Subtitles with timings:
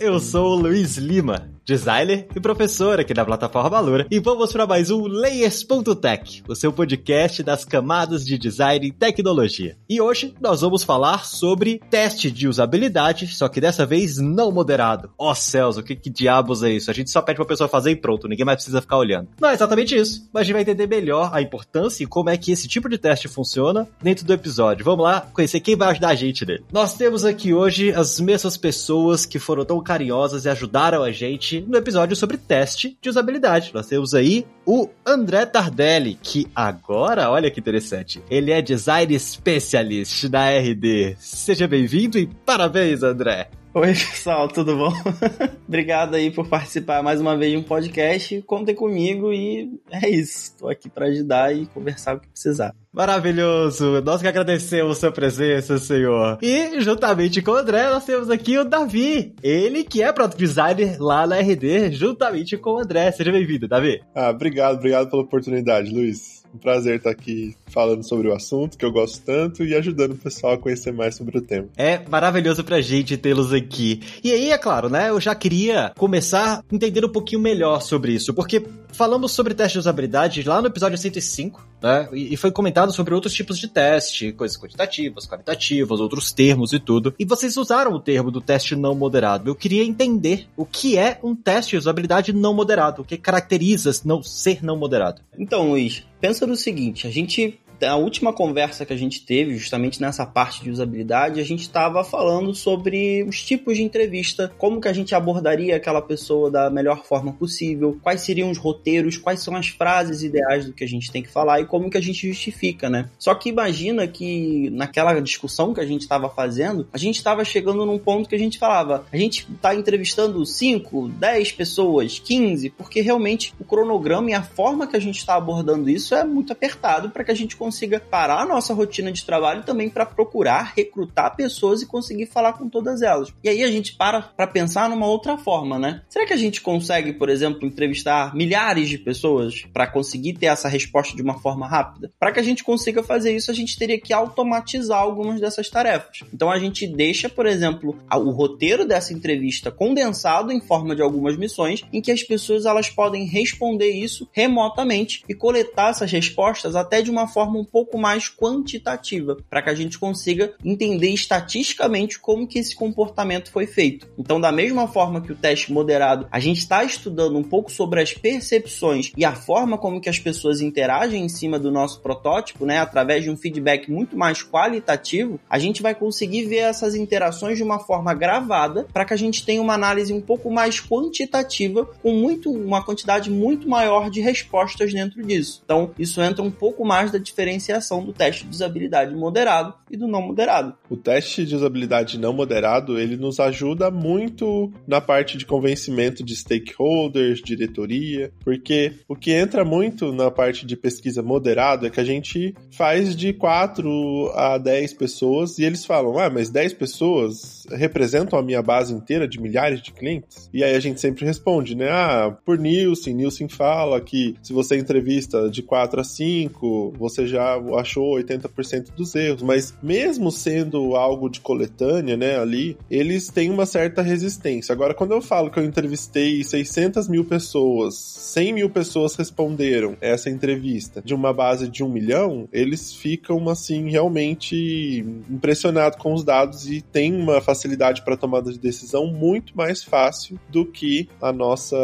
[0.00, 4.66] Eu sou o Luiz Lima designer e professor aqui da plataforma Valora, e vamos para
[4.66, 9.76] mais um Layers.tech, o seu podcast das camadas de design e tecnologia.
[9.88, 15.12] E hoje nós vamos falar sobre teste de usabilidade, só que dessa vez não moderado.
[15.16, 16.90] Ó oh, céus, o que, que diabos é isso?
[16.90, 19.28] A gente só pede pra pessoa fazer e pronto, ninguém mais precisa ficar olhando.
[19.40, 22.36] Não é exatamente isso, mas a gente vai entender melhor a importância e como é
[22.36, 24.84] que esse tipo de teste funciona dentro do episódio.
[24.84, 26.64] Vamos lá conhecer quem vai ajudar a gente nele.
[26.72, 31.60] Nós temos aqui hoje as mesmas pessoas que foram tão carinhosas e ajudaram a gente
[31.62, 33.72] no episódio sobre teste de usabilidade.
[33.74, 40.28] Nós temos aí o André Tardelli, que agora, olha que interessante, ele é design specialist
[40.28, 41.16] da RD.
[41.18, 43.50] Seja bem-vindo e parabéns, André!
[43.72, 44.92] Oi, pessoal, tudo bom?
[45.66, 48.42] Obrigado aí por participar mais uma vez de um podcast.
[48.42, 50.50] Contem comigo e é isso.
[50.50, 52.74] Estou aqui para ajudar e conversar o que precisar.
[52.92, 54.02] Maravilhoso!
[54.02, 56.38] Nós que agradecemos a sua presença, senhor.
[56.42, 59.32] E, juntamente com o André, nós temos aqui o Davi.
[59.40, 63.12] Ele que é Product Designer lá na RD, juntamente com o André.
[63.12, 64.00] Seja bem-vindo, Davi.
[64.12, 66.39] Ah, obrigado, obrigado pela oportunidade, Luiz.
[66.52, 70.16] Um prazer estar aqui falando sobre o assunto que eu gosto tanto e ajudando o
[70.16, 71.68] pessoal a conhecer mais sobre o tema.
[71.76, 74.00] É maravilhoso pra gente tê-los aqui.
[74.22, 75.10] E aí, é claro, né?
[75.10, 79.78] Eu já queria começar entendendo um pouquinho melhor sobre isso, porque falamos sobre teste de
[79.78, 82.08] usabilidade lá no episódio 105, né?
[82.12, 87.14] E foi comentado sobre outros tipos de teste, coisas quantitativas, qualitativas, outros termos e tudo.
[87.18, 89.48] E vocês usaram o termo do teste não moderado.
[89.48, 93.90] Eu queria entender o que é um teste de usabilidade não moderado, o que caracteriza
[94.04, 95.22] não ser não moderado.
[95.38, 100.00] Então, Luiz, pensa no seguinte, a gente a última conversa que a gente teve, justamente
[100.00, 104.88] nessa parte de usabilidade, a gente estava falando sobre os tipos de entrevista, como que
[104.88, 109.54] a gente abordaria aquela pessoa da melhor forma possível, quais seriam os roteiros, quais são
[109.56, 112.28] as frases ideais do que a gente tem que falar e como que a gente
[112.28, 113.08] justifica, né?
[113.18, 117.86] Só que imagina que naquela discussão que a gente estava fazendo, a gente estava chegando
[117.86, 123.00] num ponto que a gente falava, a gente está entrevistando 5, 10 pessoas, 15, porque
[123.00, 127.10] realmente o cronograma e a forma que a gente está abordando isso é muito apertado
[127.10, 130.72] para que a gente consiga consiga parar a nossa rotina de trabalho também para procurar
[130.76, 133.32] recrutar pessoas e conseguir falar com todas elas.
[133.44, 136.02] E aí a gente para para pensar numa outra forma, né?
[136.08, 140.68] Será que a gente consegue, por exemplo, entrevistar milhares de pessoas para conseguir ter essa
[140.68, 142.10] resposta de uma forma rápida?
[142.18, 146.24] Para que a gente consiga fazer isso, a gente teria que automatizar algumas dessas tarefas.
[146.34, 151.36] Então a gente deixa, por exemplo, o roteiro dessa entrevista condensado em forma de algumas
[151.36, 157.02] missões em que as pessoas elas podem responder isso remotamente e coletar essas respostas até
[157.02, 162.46] de uma forma um pouco mais quantitativa, para que a gente consiga entender estatisticamente como
[162.46, 164.08] que esse comportamento foi feito.
[164.18, 168.00] Então, da mesma forma que o teste moderado, a gente está estudando um pouco sobre
[168.00, 172.64] as percepções e a forma como que as pessoas interagem em cima do nosso protótipo,
[172.64, 177.56] né, através de um feedback muito mais qualitativo, a gente vai conseguir ver essas interações
[177.56, 181.84] de uma forma gravada para que a gente tenha uma análise um pouco mais quantitativa
[182.02, 185.62] com muito uma quantidade muito maior de respostas dentro disso.
[185.64, 189.96] Então, isso entra um pouco mais da diferença diferenciação do teste de usabilidade moderado e
[189.96, 190.74] do não moderado.
[190.88, 196.36] O teste de usabilidade não moderado, ele nos ajuda muito na parte de convencimento de
[196.36, 202.04] stakeholders, diretoria, porque o que entra muito na parte de pesquisa moderado é que a
[202.04, 208.38] gente faz de 4 a 10 pessoas e eles falam: "Ah, mas 10 pessoas representam
[208.38, 210.48] a minha base inteira de milhares de clientes?".
[210.52, 211.88] E aí a gente sempre responde, né?
[211.90, 217.39] Ah, por Nielsen, Nielsen fala que se você entrevista de 4 a 5, você já
[217.40, 223.50] já achou 80% dos erros, mas mesmo sendo algo de coletânea, né, ali, eles têm
[223.50, 224.72] uma certa resistência.
[224.72, 230.28] Agora, quando eu falo que eu entrevistei 600 mil pessoas, 100 mil pessoas responderam essa
[230.28, 236.70] entrevista de uma base de um milhão, eles ficam, assim, realmente impressionados com os dados
[236.70, 241.76] e têm uma facilidade para tomada de decisão muito mais fácil do que a nossa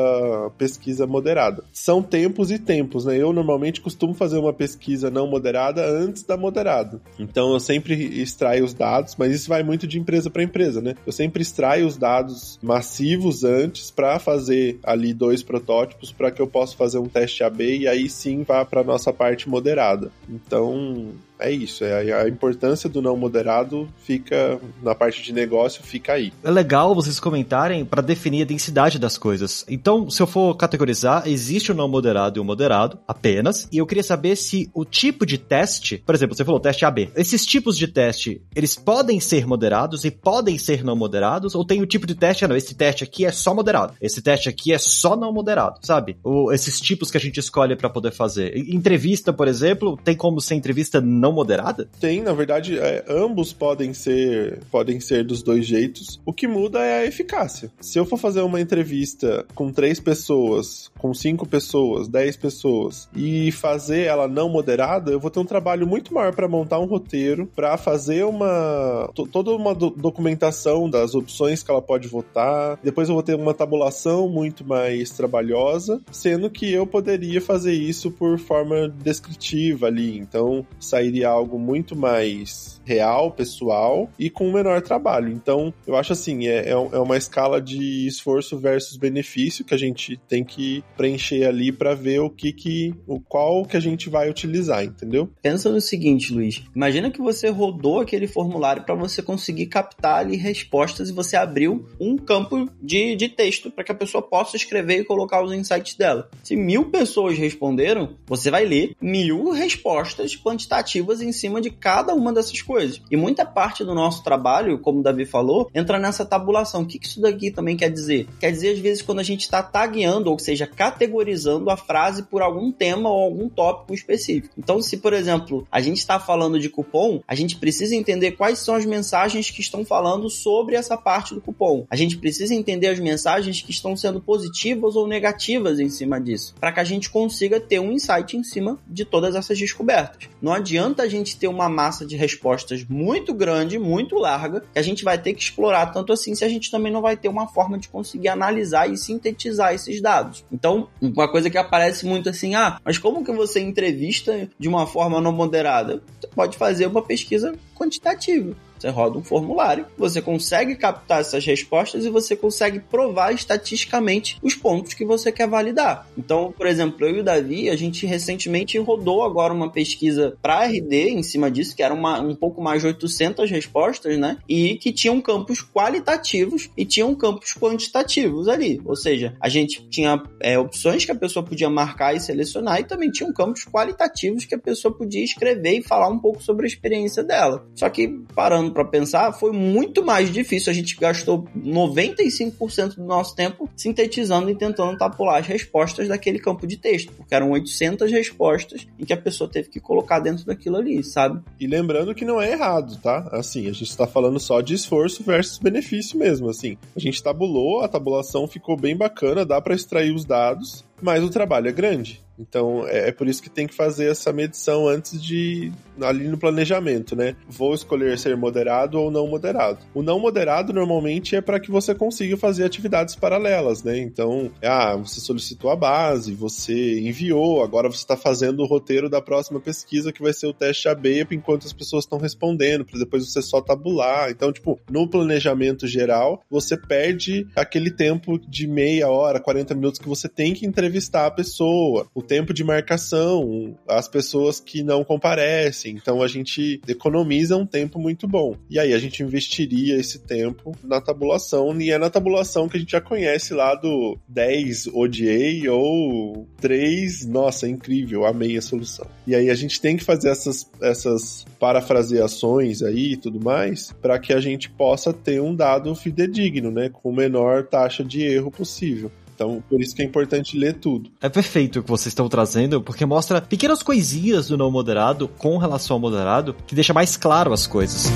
[0.59, 1.65] pesquisa moderada.
[1.73, 3.17] São tempos e tempos, né?
[3.17, 7.01] Eu normalmente costumo fazer uma pesquisa não moderada moderada antes da moderada.
[7.19, 10.95] Então eu sempre extraio os dados, mas isso vai muito de empresa para empresa, né?
[11.07, 16.47] Eu sempre extraio os dados massivos antes para fazer ali dois protótipos para que eu
[16.47, 20.11] possa fazer um teste AB e aí sim vá para nossa parte moderada.
[20.29, 21.85] Então, é isso.
[21.85, 26.33] É, a importância do não moderado fica na parte de negócio, fica aí.
[26.43, 29.65] É legal vocês comentarem para definir a densidade das coisas.
[29.69, 33.69] Então, se eu for categorizar, existe o não moderado e o moderado apenas.
[33.73, 37.11] E eu queria saber se o tipo de teste, por exemplo, você falou teste AB.
[37.17, 41.83] Esses tipos de teste, eles podem ser moderados e podem ser não moderados, ou tem
[41.83, 44.73] o tipo de teste, ah, não, esse teste aqui é só moderado, esse teste aqui
[44.73, 46.17] é só não moderado, sabe?
[46.23, 48.57] Ou esses tipos que a gente escolhe para poder fazer.
[48.57, 51.89] Entrevista, por exemplo, tem como ser entrevista não moderada?
[52.01, 56.21] Tem, na verdade, é, ambos podem ser podem ser dos dois jeitos.
[56.25, 57.71] O que muda é a eficácia.
[57.81, 63.51] Se eu for fazer uma entrevista com três pessoas, com cinco pessoas, dez pessoas e
[63.53, 67.47] fazer ela não moderada, eu vou ter um trabalho muito maior para montar um roteiro,
[67.55, 72.79] para fazer uma toda uma do documentação das opções que ela pode votar.
[72.83, 78.11] Depois eu vou ter uma tabulação muito mais trabalhosa, sendo que eu poderia fazer isso
[78.11, 80.19] por forma descritiva ali.
[80.19, 85.33] Então sairia algo muito mais real, pessoal e com menor trabalho.
[85.33, 90.19] Então eu acho assim, é, é uma escala de esforço versus benefício que a gente
[90.29, 94.31] tem que preencher ali para ver o que que o qual que a gente vai
[94.31, 95.29] utilizar, entendeu?
[95.43, 96.63] Pensa no seguinte, Luiz.
[96.75, 101.87] Imagina que você rodou aquele formulário para você conseguir captar ali respostas e você abriu
[102.01, 105.95] um campo de, de texto para que a pessoa possa escrever e colocar os insights
[105.97, 106.31] dela.
[106.43, 112.33] Se mil pessoas responderam, você vai ler mil respostas quantitativas em cima de cada uma
[112.33, 113.01] dessas coisas.
[113.11, 116.83] E muita parte do nosso trabalho, como o Davi falou, entra nessa tabulação.
[116.83, 118.29] O que isso daqui também quer dizer?
[118.41, 122.43] Quer dizer, às vezes, quando a gente está tagueando, ou seja, categorizando a frase por
[122.43, 124.55] algum tema ou algum tópico específico.
[124.59, 128.59] Então, se, por exemplo, a gente está falando de cupom, a gente precisa entender quais
[128.59, 131.85] são as mensagens que estão falando sobre essa parte do cupom.
[131.91, 136.55] A gente precisa entender as mensagens que estão sendo positivas ou negativas em cima disso,
[136.59, 140.29] para que a gente consiga ter um insight em cima de todas essas descobertas.
[140.41, 144.83] Não adianta a gente ter uma massa de respostas muito grande, muito larga, que a
[144.83, 147.47] gente vai ter que explorar tanto assim se a gente também não vai ter uma
[147.49, 150.45] forma de conseguir analisar e sintetizar esses dados.
[150.51, 154.87] Então, uma coisa que aparece muito assim, ah, mas como que você entrevista de uma
[154.87, 156.03] forma não moderada?
[156.21, 158.57] Você pode fazer uma pesquisa quantitativa.
[158.79, 164.55] Você roda um formulário, você consegue captar essas respostas e você consegue provar estatisticamente os
[164.55, 166.07] pontos que você quer validar.
[166.17, 170.67] Então, por exemplo, eu e o Davi, a gente recentemente rodou agora uma pesquisa para
[170.67, 174.39] RD em cima disso, que era uma, um pouco mais de 800 respostas, né?
[174.49, 178.81] E que tinham campos qualitativos e tinham campos quantitativos ali.
[178.85, 182.85] Ou seja, a gente tinha é, opções que a pessoa podia marcar e selecionar e
[182.85, 186.69] também tinham campos qualitativos que a pessoa podia escrever e falar um pouco sobre a
[186.69, 187.67] experiência dela.
[187.75, 190.71] Só que, parando parando para pensar, foi muito mais difícil.
[190.71, 196.67] A gente gastou 95% do nosso tempo sintetizando e tentando tapular as respostas daquele campo
[196.67, 200.77] de texto, porque eram 800 respostas em que a pessoa teve que colocar dentro daquilo
[200.77, 201.41] ali, sabe?
[201.59, 203.29] E lembrando que não é errado, tá?
[203.33, 206.77] Assim, a gente está falando só de esforço versus benefício mesmo, assim.
[206.95, 211.31] A gente tabulou, a tabulação ficou bem bacana, dá para extrair os dados, mas o
[211.31, 212.26] trabalho é grande.
[212.39, 216.39] Então é, é, por isso que tem que fazer essa medição antes de ali no
[216.39, 217.37] planejamento, né?
[217.49, 219.79] Vou escolher ser moderado ou não moderado.
[219.95, 223.99] O não moderado normalmente é para que você consiga fazer atividades paralelas, né?
[223.99, 229.23] Então, ah, você solicitou a base, você enviou, agora você está fazendo o roteiro da
[229.23, 233.27] próxima pesquisa que vai ser o teste AB enquanto as pessoas estão respondendo, para depois
[233.27, 234.31] você só tabular.
[234.31, 240.09] Então, tipo, no planejamento geral, você perde aquele tempo de meia hora, 40 minutos que
[240.09, 242.07] você tem que entrevistar a pessoa.
[242.15, 245.95] O tempo de marcação, as pessoas que não comparecem.
[245.95, 248.57] Então a gente economiza um tempo muito bom.
[248.69, 252.81] E aí a gente investiria esse tempo na tabulação, e é na tabulação que a
[252.81, 259.07] gente já conhece lá do 10 ODA ou 3, nossa, é incrível, amei a solução.
[259.27, 264.19] E aí a gente tem que fazer essas, essas parafraseações aí e tudo mais para
[264.19, 269.11] que a gente possa ter um dado fidedigno, né, com menor taxa de erro possível.
[269.37, 271.11] Então, por isso que é importante ler tudo.
[271.21, 275.59] É perfeito o que vocês estão trazendo, porque mostra pequenas coisinhas do não moderado com
[275.59, 278.07] relação ao moderado que deixa mais claro as coisas.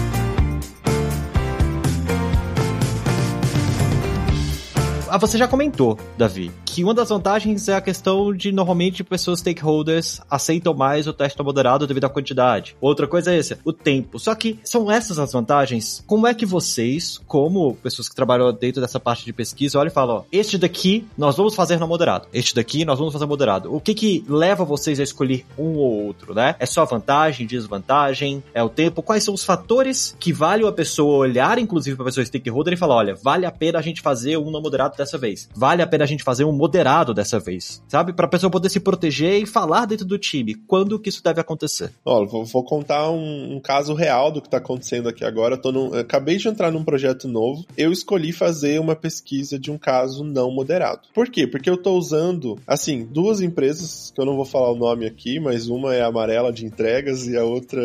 [5.10, 9.40] Ah, você já comentou, Davi, que uma das vantagens é a questão de normalmente pessoas
[9.40, 12.76] stakeholders aceitam mais o teste moderado devido à quantidade.
[12.80, 14.20] Outra coisa é essa, o tempo.
[14.20, 16.04] Só que são essas as vantagens.
[16.06, 19.92] Como é que vocês, como pessoas que trabalham dentro dessa parte de pesquisa, olham e
[19.92, 23.74] falam, ó, este daqui nós vamos fazer no moderado, este daqui nós vamos fazer moderado.
[23.74, 26.54] O que que leva vocês a escolher um ou outro, né?
[26.60, 29.02] É só vantagem, desvantagem, é o tempo?
[29.02, 32.76] Quais são os fatores que vale a pessoa olhar, inclusive para a pessoa stakeholder e
[32.76, 35.48] falar, olha, vale a pena a gente fazer um no moderado dessa vez.
[35.52, 38.12] Vale a pena a gente fazer um moderado dessa vez, sabe?
[38.12, 41.90] Pra pessoa poder se proteger e falar dentro do time quando que isso deve acontecer.
[42.04, 45.54] Ó, vou, vou contar um, um, caso real do que tá acontecendo aqui agora.
[45.54, 47.64] Eu, tô num, eu acabei de entrar num projeto novo.
[47.76, 51.08] Eu escolhi fazer uma pesquisa de um caso não moderado.
[51.14, 51.46] Por quê?
[51.46, 55.40] Porque eu tô usando, assim, duas empresas, que eu não vou falar o nome aqui,
[55.40, 57.80] mas uma é amarela de entregas e a outra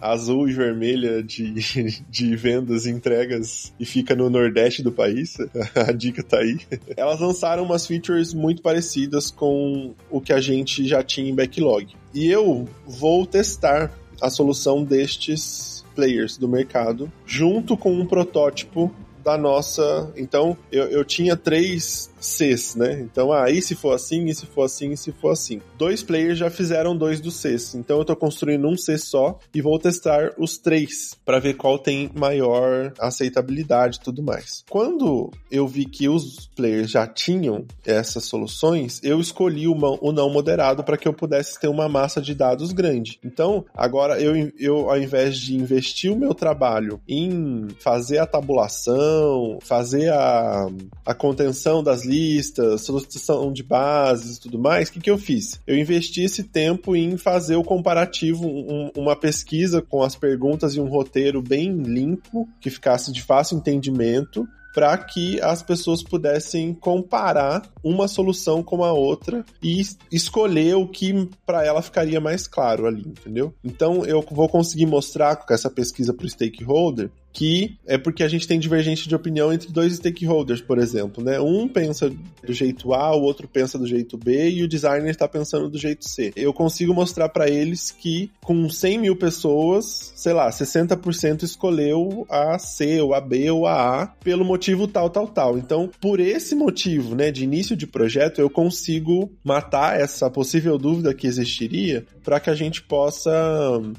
[0.00, 1.52] azul e vermelha de,
[2.08, 5.36] de vendas e entregas e fica no nordeste do país.
[5.74, 6.58] a dica tá aí.
[6.96, 11.94] Elas lançaram umas features muito parecidas com o que a gente já tinha em backlog.
[12.14, 18.94] E eu vou testar a solução destes players do mercado junto com um protótipo
[19.26, 20.12] da nossa.
[20.16, 23.00] Então, eu, eu tinha três Cs, né?
[23.00, 25.60] Então, ah, se for assim, e se for assim, e se for assim.
[25.76, 27.74] Dois players já fizeram dois dos Cs.
[27.74, 31.76] Então, eu tô construindo um C só e vou testar os três para ver qual
[31.76, 34.64] tem maior aceitabilidade e tudo mais.
[34.70, 40.30] Quando eu vi que os players já tinham essas soluções, eu escolhi o, o não
[40.30, 43.18] moderado para que eu pudesse ter uma massa de dados grande.
[43.24, 49.15] Então, agora eu, eu, ao invés de investir o meu trabalho em fazer a tabulação,
[49.62, 50.68] fazer a,
[51.04, 55.60] a contenção das listas, solicitação de bases e tudo mais, o que, que eu fiz?
[55.66, 60.80] Eu investi esse tempo em fazer o comparativo, um, uma pesquisa com as perguntas e
[60.80, 64.46] um roteiro bem limpo, que ficasse de fácil entendimento,
[64.76, 69.80] para que as pessoas pudessem comparar uma solução com a outra e
[70.12, 73.54] escolher o que para ela ficaria mais claro ali, entendeu?
[73.64, 78.28] Então eu vou conseguir mostrar com essa pesquisa para o stakeholder que é porque a
[78.28, 81.38] gente tem divergência de opinião entre dois stakeholders, por exemplo, né?
[81.38, 85.28] Um pensa do jeito A, o outro pensa do jeito B e o designer está
[85.28, 86.32] pensando do jeito C.
[86.34, 92.58] Eu consigo mostrar para eles que com 100 mil pessoas, sei lá, 60% escolheu a
[92.58, 95.58] C ou a B ou a A pelo motivo tal, tal, tal.
[95.58, 101.12] Então, por esse motivo, né, de início de projeto, eu consigo matar essa possível dúvida
[101.12, 103.30] que existiria para que a gente possa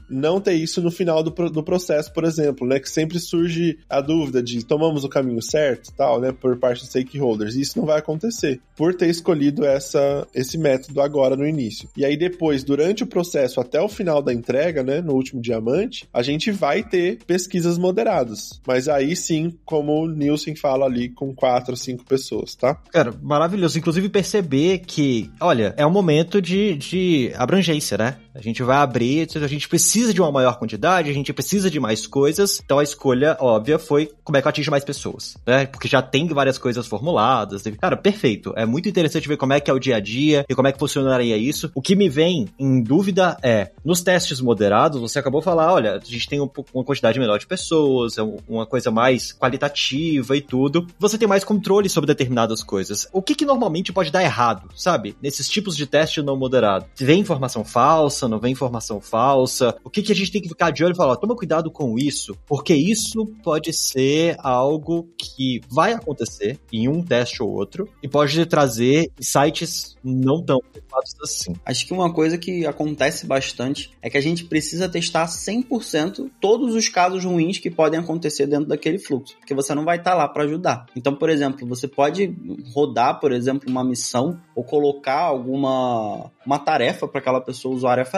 [0.09, 4.01] não ter isso no final do, do processo, por exemplo, né, que sempre surge a
[4.01, 7.55] dúvida de tomamos o caminho certo, tal, né, por parte dos stakeholders.
[7.55, 11.89] Isso não vai acontecer por ter escolhido essa, esse método agora no início.
[11.95, 16.07] E aí depois, durante o processo até o final da entrega, né, no último diamante,
[16.13, 18.61] a gente vai ter pesquisas moderadas.
[18.65, 22.75] Mas aí sim, como o Nielsen fala ali, com quatro, cinco pessoas, tá?
[22.91, 23.77] Cara, maravilhoso.
[23.77, 28.17] Inclusive perceber que, olha, é um momento de, de abrangência, né?
[28.37, 31.79] A gente vai abrir, a gente precisa de uma maior quantidade, a gente precisa de
[31.79, 32.61] mais coisas.
[32.63, 35.65] Então a escolha óbvia foi como é que eu atinjo mais pessoas, né?
[35.65, 37.63] Porque já tem várias coisas formuladas.
[37.79, 38.53] Cara, perfeito.
[38.55, 40.71] É muito interessante ver como é que é o dia a dia e como é
[40.71, 41.71] que funcionaria isso.
[41.73, 45.95] O que me vem em dúvida é, nos testes moderados, você acabou de falar, olha,
[45.95, 50.87] a gente tem uma quantidade menor de pessoas, é uma coisa mais qualitativa e tudo.
[50.99, 53.07] Você tem mais controle sobre determinadas coisas.
[53.11, 55.15] O que que normalmente pode dar errado, sabe?
[55.21, 56.85] Nesses tipos de teste não moderado.
[56.95, 59.75] Vem informação falsa, não vem informação falsa.
[59.83, 61.97] O que, que a gente tem que ficar de olho e falar, toma cuidado com
[61.97, 68.07] isso, porque isso pode ser algo que vai acontecer em um teste ou outro e
[68.07, 71.53] pode trazer sites não tão preocupados assim.
[71.65, 76.75] Acho que uma coisa que acontece bastante é que a gente precisa testar 100% todos
[76.75, 80.17] os casos ruins que podem acontecer dentro daquele fluxo, porque você não vai estar tá
[80.17, 80.85] lá para ajudar.
[80.95, 82.33] Então, por exemplo, você pode
[82.73, 88.16] rodar, por exemplo, uma missão ou colocar alguma uma tarefa para aquela pessoa usuária fazer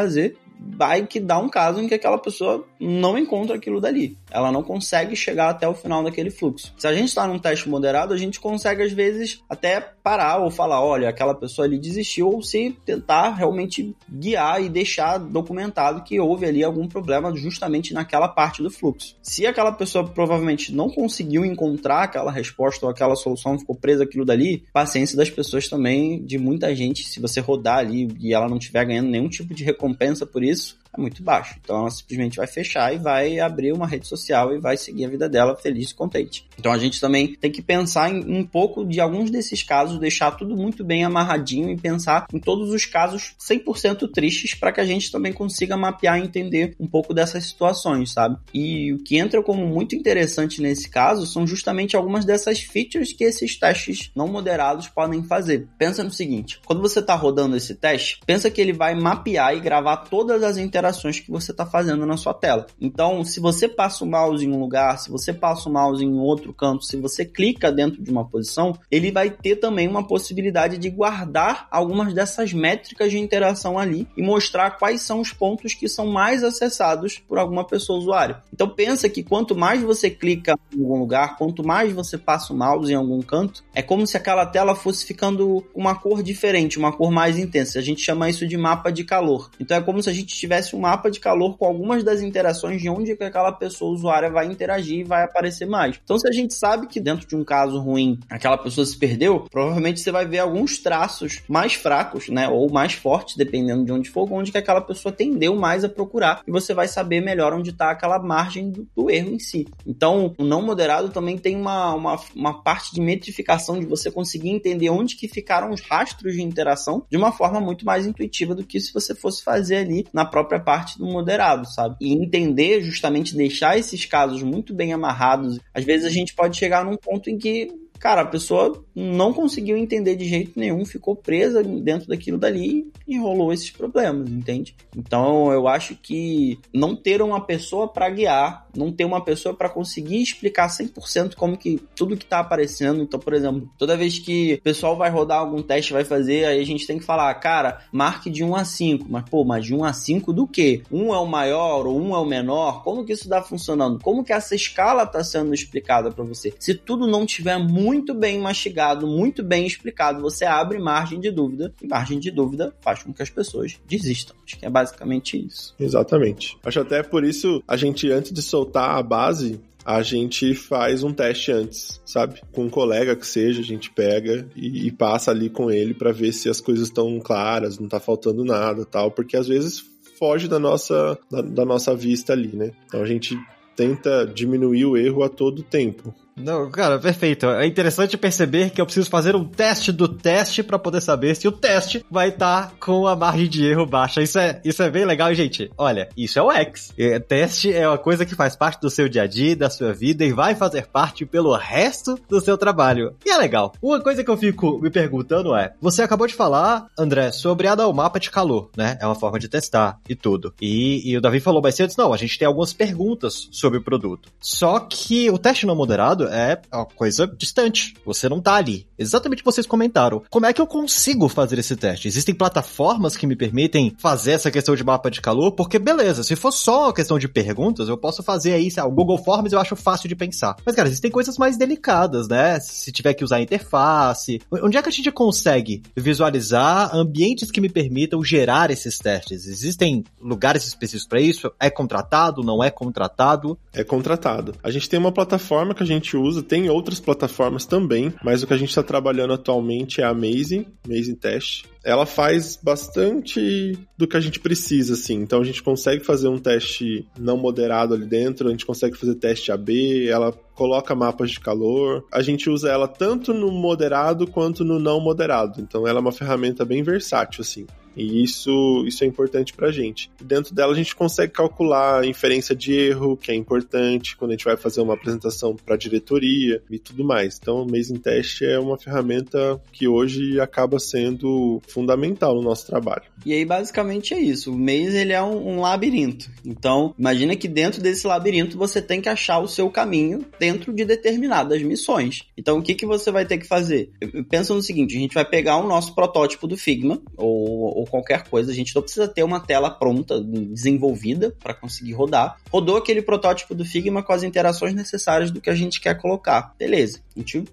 [0.59, 4.17] vai que dá um caso em que aquela pessoa não encontra aquilo dali.
[4.29, 6.73] Ela não consegue chegar até o final daquele fluxo.
[6.77, 10.51] Se a gente está num teste moderado, a gente consegue às vezes até parar ou
[10.51, 16.19] falar, olha, aquela pessoa ali desistiu, ou se tentar realmente guiar e deixar documentado que
[16.19, 19.15] houve ali algum problema justamente naquela parte do fluxo.
[19.21, 24.25] Se aquela pessoa provavelmente não conseguiu encontrar aquela resposta ou aquela solução, ficou presa aquilo
[24.25, 28.57] dali, paciência das pessoas também, de muita gente, se você rodar ali e ela não
[28.57, 29.88] estiver ganhando nenhum tipo de recompensa
[30.25, 31.55] por isso, é muito baixo.
[31.63, 35.09] Então ela simplesmente vai fechar e vai abrir uma rede social e vai seguir a
[35.09, 36.47] vida dela feliz e contente.
[36.57, 40.31] Então a gente também tem que pensar em um pouco de alguns desses casos, deixar
[40.31, 44.85] tudo muito bem amarradinho e pensar em todos os casos 100% tristes para que a
[44.85, 48.37] gente também consiga mapear e entender um pouco dessas situações, sabe?
[48.53, 53.23] E o que entra como muito interessante nesse caso são justamente algumas dessas features que
[53.23, 55.67] esses testes não moderados podem fazer.
[55.77, 59.59] Pensa no seguinte, quando você está rodando esse teste, pensa que ele vai mapear e
[59.59, 62.65] gravar todas as interações interações que você está fazendo na sua tela.
[62.79, 66.17] Então, se você passa o mouse em um lugar, se você passa o mouse em
[66.17, 70.77] outro canto, se você clica dentro de uma posição, ele vai ter também uma possibilidade
[70.77, 75.89] de guardar algumas dessas métricas de interação ali e mostrar quais são os pontos que
[75.89, 78.37] são mais acessados por alguma pessoa usuário.
[78.53, 82.57] Então pensa que quanto mais você clica em algum lugar, quanto mais você passa o
[82.57, 86.93] mouse em algum canto, é como se aquela tela fosse ficando uma cor diferente, uma
[86.93, 87.79] cor mais intensa.
[87.79, 89.49] A gente chama isso de mapa de calor.
[89.59, 90.33] Então é como se a gente
[90.69, 94.29] tivesse um mapa de calor com algumas das interações de onde que aquela pessoa usuária
[94.29, 95.99] vai interagir e vai aparecer mais.
[96.03, 99.45] Então se a gente sabe que dentro de um caso ruim aquela pessoa se perdeu,
[99.51, 104.09] provavelmente você vai ver alguns traços mais fracos, né, ou mais fortes, dependendo de onde
[104.09, 107.71] for, onde que aquela pessoa tendeu mais a procurar e você vai saber melhor onde
[107.71, 109.67] está aquela margem do, do, erro em si.
[109.85, 114.49] Então, o não moderado também tem uma, uma, uma parte de metrificação de você conseguir
[114.49, 118.63] entender onde que ficaram os rastros de interação de uma forma muito mais intuitiva do
[118.63, 121.95] que se você fosse fazer ali na própria parte do moderado, sabe?
[122.01, 125.59] E entender, justamente deixar esses casos muito bem amarrados.
[125.73, 129.77] Às vezes a gente pode chegar num ponto em que cara, a pessoa não conseguiu
[129.77, 134.75] entender de jeito nenhum, ficou presa dentro daquilo dali e rolou esses problemas, entende?
[134.95, 139.69] Então eu acho que não ter uma pessoa para guiar, não ter uma pessoa para
[139.69, 143.01] conseguir explicar 100% como que tudo que tá aparecendo.
[143.01, 146.59] Então, por exemplo, toda vez que o pessoal vai rodar algum teste, vai fazer, aí
[146.59, 149.75] a gente tem que falar, cara, marque de 1 a 5, mas pô, mas de
[149.75, 150.81] 1 a 5 do quê?
[150.91, 152.83] Um é o maior ou um é o menor?
[152.83, 153.99] Como que isso tá funcionando?
[154.01, 156.53] Como que essa escala tá sendo explicada para você?
[156.59, 161.31] Se tudo não tiver muito muito bem mastigado, muito bem explicado, você abre margem de
[161.31, 164.35] dúvida, e margem de dúvida faz com que as pessoas desistam.
[164.45, 165.73] Acho que é basicamente isso.
[165.79, 166.55] Exatamente.
[166.63, 171.11] Acho até por isso a gente, antes de soltar a base, a gente faz um
[171.11, 172.41] teste antes, sabe?
[172.51, 176.11] Com um colega que seja, a gente pega e, e passa ali com ele para
[176.11, 179.83] ver se as coisas estão claras, não tá faltando nada tal, porque às vezes
[180.19, 182.71] foge da nossa, da, da nossa vista ali, né?
[182.85, 183.35] Então a gente
[183.75, 186.13] tenta diminuir o erro a todo tempo.
[186.39, 187.45] Não, cara, perfeito.
[187.47, 191.47] É interessante perceber que eu preciso fazer um teste do teste para poder saber se
[191.47, 194.21] o teste vai estar tá com a margem de erro baixa.
[194.21, 195.71] Isso é, isso é bem legal, gente.
[195.77, 196.93] Olha, isso é o X.
[196.97, 199.93] É, teste é uma coisa que faz parte do seu dia a dia, da sua
[199.93, 203.15] vida e vai fazer parte pelo resto do seu trabalho.
[203.25, 203.73] E é legal.
[203.81, 207.79] Uma coisa que eu fico me perguntando é: você acabou de falar, André, sobre a
[207.79, 208.97] o mapa de calor, né?
[208.99, 210.53] É uma forma de testar e tudo.
[210.61, 213.83] E, e o Davi falou mais cedo: não, a gente tem algumas perguntas sobre o
[213.83, 214.29] produto.
[214.39, 217.95] Só que o teste não moderado é uma coisa distante.
[218.05, 218.87] Você não tá ali.
[218.97, 220.21] Exatamente o que vocês comentaram.
[220.29, 222.07] Como é que eu consigo fazer esse teste?
[222.07, 225.51] Existem plataformas que me permitem fazer essa questão de mapa de calor?
[225.51, 229.17] Porque, beleza, se for só uma questão de perguntas, eu posso fazer aí, o Google
[229.17, 230.55] Forms eu acho fácil de pensar.
[230.65, 232.59] Mas, cara, existem coisas mais delicadas, né?
[232.59, 234.41] Se tiver que usar interface.
[234.51, 239.47] Onde é que a gente consegue visualizar ambientes que me permitam gerar esses testes?
[239.47, 241.51] Existem lugares específicos para isso?
[241.59, 242.43] É contratado?
[242.43, 243.57] Não é contratado?
[243.73, 244.55] É contratado.
[244.63, 248.47] A gente tem uma plataforma que a gente usa, tem outras plataformas também, mas o
[248.47, 251.65] que a gente está trabalhando atualmente é a Amazing, Amazing Test.
[251.83, 255.15] Ela faz bastante do que a gente precisa, assim.
[255.15, 259.15] Então a gente consegue fazer um teste não moderado ali dentro, a gente consegue fazer
[259.15, 262.05] teste AB, ela coloca mapas de calor.
[262.11, 265.61] A gente usa ela tanto no moderado quanto no não moderado.
[265.61, 267.65] Então ela é uma ferramenta bem versátil, assim.
[267.99, 270.09] E isso, isso é importante pra gente.
[270.21, 274.33] Dentro dela a gente consegue calcular a inferência de erro, que é importante quando a
[274.35, 277.37] gente vai fazer uma apresentação para diretoria e tudo mais.
[277.39, 283.03] Então, o Amazing Test é uma ferramenta que hoje acaba sendo fundamental no nosso trabalho.
[283.25, 284.53] E aí, basicamente, é isso.
[284.53, 286.29] O Maze, ele é um, um labirinto.
[286.45, 290.85] Então, imagina que dentro desse labirinto você tem que achar o seu caminho dentro de
[290.85, 292.23] determinadas missões.
[292.37, 293.91] Então, o que, que você vai ter que fazer?
[294.29, 298.23] Pensa no seguinte, a gente vai pegar o nosso protótipo do Figma, ou ou qualquer
[298.29, 298.51] coisa.
[298.51, 302.37] A gente não precisa ter uma tela pronta, desenvolvida para conseguir rodar.
[302.49, 306.53] Rodou aquele protótipo do Figma com as interações necessárias do que a gente quer colocar.
[306.57, 306.99] Beleza.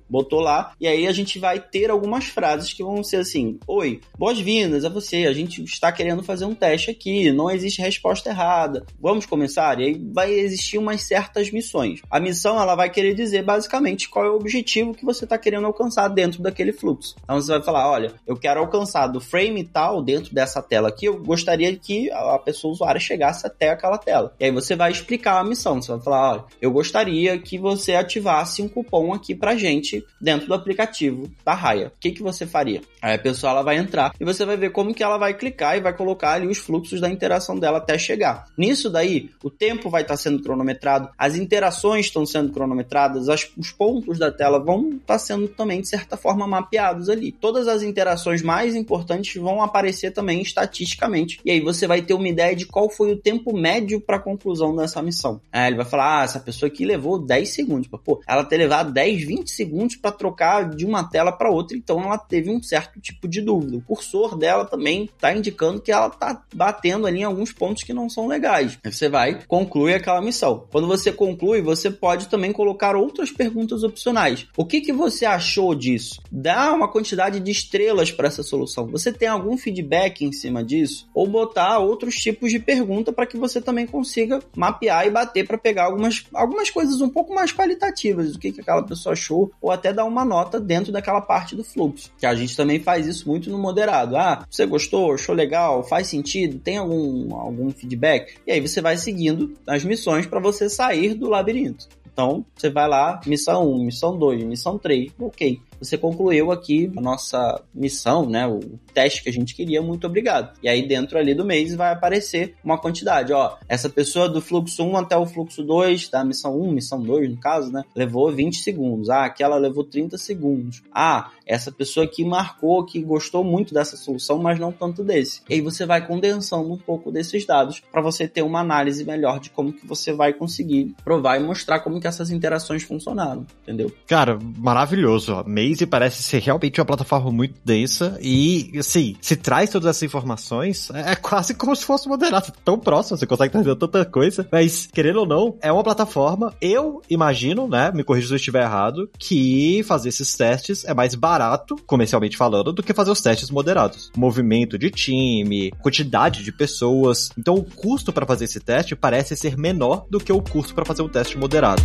[0.09, 4.00] Botou lá e aí a gente vai ter algumas frases que vão ser assim: Oi,
[4.18, 5.26] boas-vindas a você.
[5.26, 7.33] A gente está querendo fazer um teste aqui.
[7.33, 8.85] Não existe resposta errada.
[9.00, 9.81] Vamos começar?
[9.81, 12.00] E aí vai existir umas certas missões.
[12.11, 15.66] A missão ela vai querer dizer basicamente qual é o objetivo que você está querendo
[15.66, 17.16] alcançar dentro daquele fluxo.
[17.22, 21.07] Então você vai falar: olha, eu quero alcançar do frame tal dentro dessa tela aqui,
[21.07, 24.35] eu gostaria que a pessoa usuária chegasse até aquela tela.
[24.38, 25.81] E aí você vai explicar a missão.
[25.81, 30.46] Você vai falar, olha, eu gostaria que você ativasse um cupom aqui pra gente dentro
[30.46, 31.88] do aplicativo da Raia.
[31.88, 32.80] O que, que você faria?
[33.00, 35.76] Aí a pessoa ela vai entrar e você vai ver como que ela vai clicar
[35.76, 38.46] e vai colocar ali os fluxos da interação dela até chegar.
[38.56, 43.70] Nisso daí, o tempo vai estar sendo cronometrado, as interações estão sendo cronometradas, as, os
[43.70, 47.32] pontos da tela vão estar sendo também, de certa forma, mapeados ali.
[47.32, 51.40] Todas as interações mais importantes vão aparecer também estatisticamente.
[51.44, 54.20] E aí você vai ter uma ideia de qual foi o tempo médio para a
[54.20, 55.40] conclusão dessa missão.
[55.52, 57.88] Aí ele vai falar: ah, essa pessoa aqui levou 10 segundos.
[58.04, 62.02] Pô, ela ter levado 10, 20 segundos para trocar de uma tela para outra, então
[62.02, 63.76] ela teve um certo tipo de dúvida.
[63.76, 67.92] O cursor dela também está indicando que ela está batendo ali em alguns pontos que
[67.92, 68.78] não são legais.
[68.85, 70.66] Você vai, conclui aquela missão.
[70.70, 74.46] Quando você conclui, você pode também colocar outras perguntas opcionais.
[74.56, 76.20] O que, que você achou disso?
[76.30, 78.87] Dá uma quantidade de estrelas para essa solução.
[78.88, 81.09] Você tem algum feedback em cima disso?
[81.14, 85.59] Ou botar outros tipos de pergunta para que você também consiga mapear e bater para
[85.59, 89.70] pegar algumas, algumas coisas um pouco mais qualitativas do que, que aquela pessoa achou, ou
[89.70, 92.10] até dar uma nota dentro daquela parte do fluxo.
[92.18, 94.16] Que a gente também faz isso muito no moderado.
[94.16, 95.12] Ah, você gostou?
[95.14, 95.82] Achou legal?
[95.82, 96.58] Faz sentido?
[96.58, 98.34] Tem algum, algum feedback?
[98.46, 101.88] E aí você vai seguindo as missões para você sair do labirinto.
[102.12, 107.00] Então, você vai lá, missão 1, missão 2, missão 3, ok você concluiu aqui a
[107.00, 108.46] nossa missão, né?
[108.46, 108.60] O
[108.92, 110.56] teste que a gente queria, muito obrigado.
[110.62, 114.82] E aí dentro ali do mês vai aparecer uma quantidade, ó, essa pessoa do fluxo
[114.82, 117.82] 1 até o fluxo 2, da missão 1, missão 2 no caso, né?
[117.94, 119.10] Levou 20 segundos.
[119.10, 120.82] Ah, aquela levou 30 segundos.
[120.92, 125.42] Ah, essa pessoa aqui marcou que gostou muito dessa solução, mas não tanto desse.
[125.48, 129.40] E aí você vai condensando um pouco desses dados para você ter uma análise melhor
[129.40, 133.92] de como que você vai conseguir provar e mostrar como que essas interações funcionaram, entendeu?
[134.06, 135.44] Cara, maravilhoso.
[135.66, 140.02] Mês Waze parece ser realmente uma plataforma muito densa e, assim, se traz todas essas
[140.05, 144.46] informações, é, é quase como se fosse moderado, tão próximo, você consegue trazer tanta coisa,
[144.50, 148.62] mas, querendo ou não, é uma plataforma, eu imagino, né, me corrija se eu estiver
[148.62, 153.50] errado, que fazer esses testes é mais barato, comercialmente falando, do que fazer os testes
[153.50, 154.11] moderados.
[154.16, 159.57] Movimento de time, quantidade de pessoas, então o custo para fazer esse teste parece ser
[159.57, 161.83] menor do que o custo para fazer um teste moderado.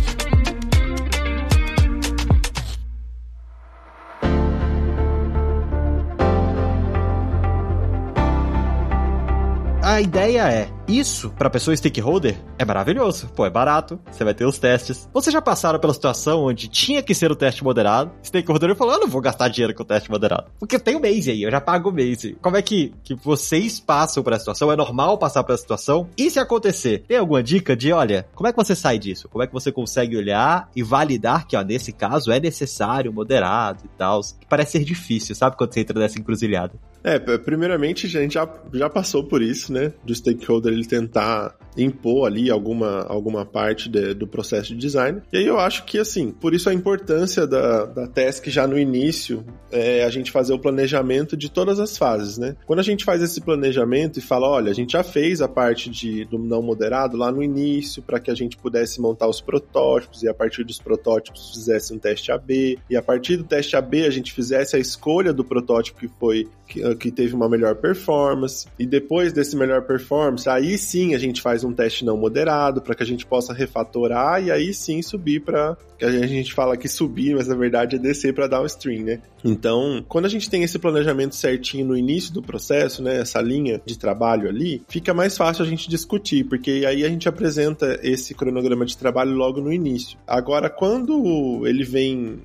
[9.92, 13.28] A ideia é isso, para pessoa stakeholder, é maravilhoso.
[13.34, 15.08] Pô, é barato, você vai ter os testes.
[15.12, 19.00] Vocês já passaram pela situação onde tinha que ser o teste moderado, stakeholder falou, eu
[19.00, 20.50] não vou gastar dinheiro com o teste moderado.
[20.58, 22.36] Porque tem o Maze aí, eu já pago o Maze.
[22.40, 24.70] Como é que, que vocês passam por essa situação?
[24.70, 26.08] É normal passar por essa situação?
[26.16, 29.28] E se acontecer, tem alguma dica de, olha, como é que você sai disso?
[29.28, 33.82] Como é que você consegue olhar e validar que, ó, nesse caso é necessário moderado
[33.84, 34.20] e tal?
[34.48, 36.74] Parece ser difícil, sabe, quando você entra nessa encruzilhada.
[37.04, 39.92] É, primeiramente a gente já, já passou por isso, né?
[40.04, 45.22] Do stakeholder ele tentar impor ali alguma, alguma parte de, do processo de design.
[45.32, 48.78] E aí eu acho que, assim, por isso a importância da, da task já no
[48.78, 52.56] início é a gente fazer o planejamento de todas as fases, né?
[52.66, 55.88] Quando a gente faz esse planejamento e fala, olha, a gente já fez a parte
[55.88, 60.22] de, do não moderado lá no início para que a gente pudesse montar os protótipos
[60.22, 64.04] e a partir dos protótipos fizesse um teste AB e a partir do teste AB
[64.04, 68.66] a gente fizesse a escolha do protótipo que foi que, que teve uma melhor performance.
[68.78, 72.94] E depois desse melhor performance, aí sim a gente faz um teste não moderado para
[72.94, 76.88] que a gente possa refatorar e aí sim subir para que a gente fala que
[76.88, 79.20] subir, mas na verdade é descer para downstream, né?
[79.44, 83.80] Então, quando a gente tem esse planejamento certinho no início do processo, né, essa linha
[83.84, 88.34] de trabalho ali, fica mais fácil a gente discutir, porque aí a gente apresenta esse
[88.34, 90.18] cronograma de trabalho logo no início.
[90.26, 92.40] Agora, quando ele vem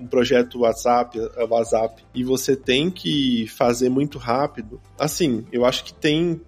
[0.00, 5.92] um projeto WhatsApp, WhatsApp e você tem que fazer muito rápido, assim, eu acho que
[5.92, 6.40] tem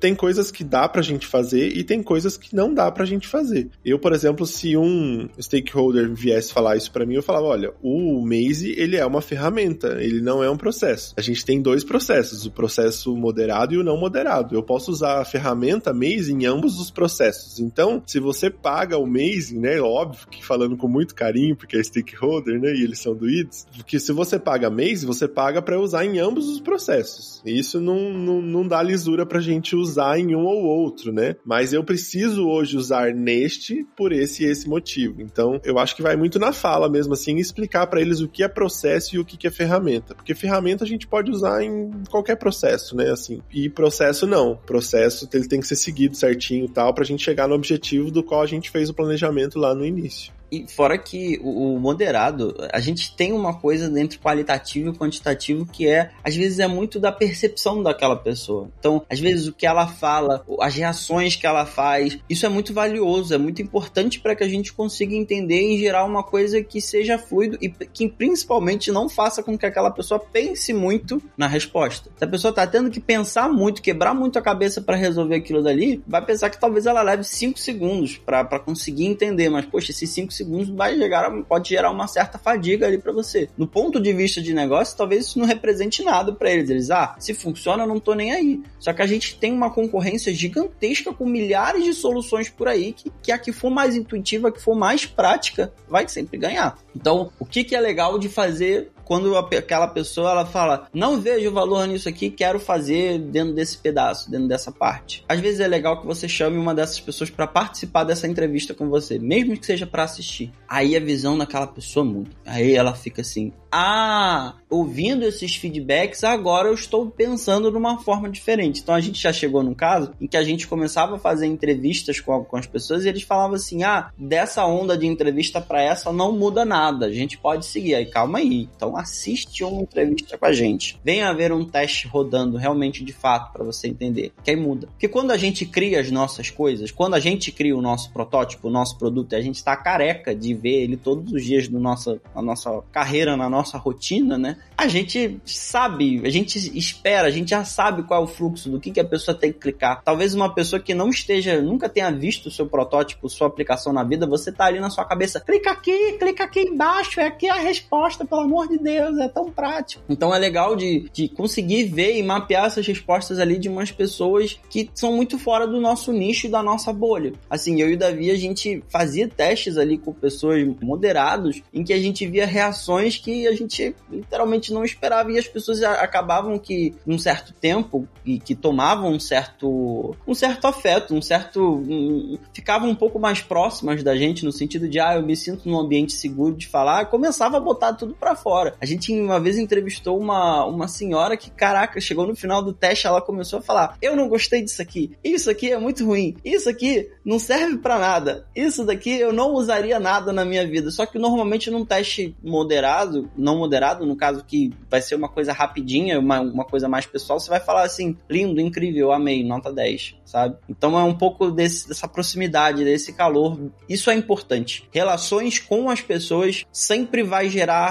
[0.00, 3.28] tem coisas que dá pra gente fazer e tem coisas que não dá pra gente
[3.28, 3.68] fazer.
[3.84, 8.24] Eu, por exemplo, se um stakeholder viesse falar isso para mim, eu falava, olha, o
[8.24, 11.14] Maze, ele é uma ferramenta, ele não é um processo.
[11.16, 14.54] A gente tem dois processos, o processo moderado e o não moderado.
[14.54, 17.60] Eu posso usar a ferramenta Maze em ambos os processos.
[17.60, 21.82] Então, se você paga o Maze, né, óbvio que falando com muito carinho, porque é
[21.82, 26.04] stakeholder, né, e eles são doídos, porque se você paga Maze, você paga para usar
[26.04, 27.40] em ambos os processos.
[27.44, 31.36] Isso não, não, não dá lisura pra gente gente usar em um ou outro, né?
[31.44, 35.20] Mas eu preciso hoje usar neste por esse e esse motivo.
[35.20, 38.42] Então, eu acho que vai muito na fala mesmo assim, explicar para eles o que
[38.42, 40.14] é processo e o que é ferramenta.
[40.14, 43.10] Porque ferramenta a gente pode usar em qualquer processo, né?
[43.10, 43.40] Assim.
[43.52, 44.56] E processo não.
[44.56, 48.42] Processo ele tem que ser seguido certinho tal pra gente chegar no objetivo do qual
[48.42, 50.32] a gente fez o planejamento lá no início.
[50.50, 55.88] E fora que o, moderado, a gente tem uma coisa dentro qualitativo e quantitativo que
[55.88, 58.70] é, às vezes, é muito da percepção daquela pessoa.
[58.78, 62.72] Então, às vezes, o que ela fala, as reações que ela faz, isso é muito
[62.72, 66.80] valioso, é muito importante para que a gente consiga entender e gerar uma coisa que
[66.80, 72.10] seja fluido e que principalmente não faça com que aquela pessoa pense muito na resposta.
[72.16, 75.62] Se a pessoa tá tendo que pensar muito, quebrar muito a cabeça para resolver aquilo
[75.62, 80.10] dali, vai pensar que talvez ela leve 5 segundos para conseguir entender, mas poxa, esses
[80.10, 83.48] 5 segundos vai gerar, pode gerar uma certa fadiga ali para você.
[83.56, 86.70] No ponto de vista de negócio, talvez isso não represente nada para eles.
[86.70, 88.62] Eles, ah, se funciona, eu não tô nem aí.
[88.78, 93.10] Só que a gente tem uma concorrência gigantesca com milhares de soluções por aí que,
[93.22, 96.78] que a que for mais intuitiva, que for mais prática, vai sempre ganhar.
[96.94, 101.50] Então, o que, que é legal de fazer quando aquela pessoa ela fala, não vejo
[101.50, 105.24] valor nisso aqui, quero fazer dentro desse pedaço, dentro dessa parte.
[105.28, 108.88] Às vezes é legal que você chame uma dessas pessoas para participar dessa entrevista com
[108.88, 110.52] você, mesmo que seja para assistir.
[110.68, 112.30] Aí a visão daquela pessoa muda.
[112.46, 118.80] Aí ela fica assim: "Ah, ouvindo esses feedbacks, agora eu estou pensando numa forma diferente".
[118.80, 122.20] Então a gente já chegou num caso em que a gente começava a fazer entrevistas
[122.20, 126.12] com, com as pessoas e eles falavam assim: "Ah, dessa onda de entrevista para essa
[126.12, 127.06] não muda nada.
[127.06, 127.96] A gente pode seguir".
[127.96, 128.68] Aí calma aí.
[128.76, 130.98] Então assiste uma entrevista com a gente.
[131.04, 134.32] Venha haver um teste rodando realmente de fato para você entender.
[134.44, 134.86] Que aí muda.
[134.88, 138.68] Porque quando a gente cria as nossas coisas, quando a gente cria o nosso protótipo,
[138.68, 142.20] o nosso produto, a gente está careca de ver ele todos os dias do nossa,
[142.34, 144.56] na nossa carreira, na nossa rotina, né?
[144.76, 148.80] A gente sabe, a gente espera, a gente já sabe qual é o fluxo, do
[148.80, 150.02] que, que a pessoa tem que clicar.
[150.04, 154.04] Talvez uma pessoa que não esteja, nunca tenha visto o seu protótipo, sua aplicação na
[154.04, 157.56] vida, você tá ali na sua cabeça, clica aqui, clica aqui embaixo, é aqui a
[157.56, 160.02] resposta, pelo amor de Deus Deus, é tão prático.
[160.08, 164.58] Então é legal de, de conseguir ver e mapear essas respostas ali de umas pessoas
[164.68, 167.32] que são muito fora do nosso nicho e da nossa bolha.
[167.48, 171.92] Assim, eu e o Davi, a gente fazia testes ali com pessoas moderados, em que
[171.92, 176.94] a gente via reações que a gente literalmente não esperava e as pessoas acabavam que,
[177.06, 181.60] num certo tempo, e que tomavam um certo, um certo afeto, um certo.
[181.60, 185.68] Um, ficavam um pouco mais próximas da gente, no sentido de, ah, eu me sinto
[185.68, 188.74] num ambiente seguro de falar, começava a botar tudo para fora.
[188.80, 193.06] A gente uma vez entrevistou uma, uma senhora que, caraca, chegou no final do teste,
[193.06, 196.68] ela começou a falar: Eu não gostei disso aqui, isso aqui é muito ruim, isso
[196.68, 200.90] aqui não serve para nada, isso daqui eu não usaria nada na minha vida.
[200.90, 205.52] Só que normalmente num teste moderado, não moderado, no caso que vai ser uma coisa
[205.52, 210.16] rapidinha, uma, uma coisa mais pessoal, você vai falar assim: lindo, incrível, amei, nota 10,
[210.24, 210.56] sabe?
[210.68, 213.60] Então é um pouco desse, dessa proximidade, desse calor.
[213.86, 214.88] Isso é importante.
[214.90, 217.90] Relações com as pessoas sempre vai gerar